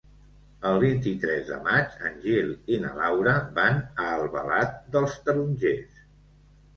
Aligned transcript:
El 0.67 0.77
vint-i-tres 0.83 1.41
de 1.49 1.57
maig 1.67 1.91
en 2.09 2.15
Gil 2.23 2.49
i 2.75 2.79
na 2.85 2.93
Laura 2.99 3.33
van 3.57 3.77
a 4.07 4.07
Albalat 4.15 4.73
dels 4.97 5.19
Tarongers. 5.29 6.01